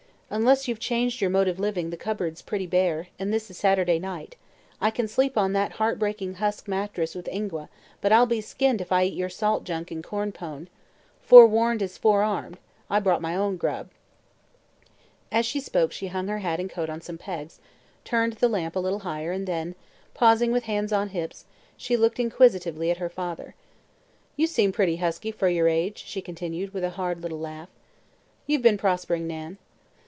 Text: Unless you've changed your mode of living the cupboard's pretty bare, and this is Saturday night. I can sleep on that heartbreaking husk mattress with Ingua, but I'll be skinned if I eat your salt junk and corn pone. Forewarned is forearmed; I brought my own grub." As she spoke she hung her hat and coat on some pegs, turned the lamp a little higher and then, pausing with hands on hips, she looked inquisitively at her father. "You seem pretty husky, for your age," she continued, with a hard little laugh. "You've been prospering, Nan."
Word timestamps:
Unless 0.33 0.65
you've 0.69 0.79
changed 0.79 1.19
your 1.19 1.29
mode 1.29 1.49
of 1.49 1.59
living 1.59 1.89
the 1.89 1.97
cupboard's 1.97 2.41
pretty 2.41 2.65
bare, 2.65 3.07
and 3.19 3.33
this 3.33 3.51
is 3.51 3.57
Saturday 3.57 3.99
night. 3.99 4.37
I 4.79 4.89
can 4.89 5.09
sleep 5.09 5.37
on 5.37 5.51
that 5.51 5.73
heartbreaking 5.73 6.35
husk 6.35 6.69
mattress 6.69 7.13
with 7.13 7.27
Ingua, 7.27 7.67
but 7.99 8.13
I'll 8.13 8.25
be 8.25 8.39
skinned 8.39 8.79
if 8.79 8.93
I 8.93 9.03
eat 9.03 9.13
your 9.13 9.27
salt 9.27 9.65
junk 9.65 9.91
and 9.91 10.01
corn 10.01 10.31
pone. 10.31 10.69
Forewarned 11.21 11.81
is 11.81 11.97
forearmed; 11.97 12.57
I 12.89 13.01
brought 13.01 13.21
my 13.21 13.35
own 13.35 13.57
grub." 13.57 13.89
As 15.33 15.45
she 15.45 15.59
spoke 15.59 15.91
she 15.91 16.07
hung 16.07 16.29
her 16.29 16.39
hat 16.39 16.61
and 16.61 16.69
coat 16.69 16.89
on 16.89 17.01
some 17.01 17.17
pegs, 17.17 17.59
turned 18.05 18.31
the 18.31 18.47
lamp 18.47 18.77
a 18.77 18.81
little 18.81 18.99
higher 18.99 19.33
and 19.33 19.45
then, 19.45 19.75
pausing 20.13 20.53
with 20.53 20.63
hands 20.63 20.93
on 20.93 21.09
hips, 21.09 21.43
she 21.75 21.97
looked 21.97 22.21
inquisitively 22.21 22.89
at 22.89 22.99
her 22.99 23.09
father. 23.09 23.53
"You 24.37 24.47
seem 24.47 24.71
pretty 24.71 24.95
husky, 24.95 25.31
for 25.33 25.49
your 25.49 25.67
age," 25.67 26.01
she 26.05 26.21
continued, 26.21 26.73
with 26.73 26.85
a 26.85 26.91
hard 26.91 27.21
little 27.21 27.39
laugh. 27.41 27.67
"You've 28.47 28.61
been 28.61 28.77
prospering, 28.77 29.27
Nan." 29.27 29.57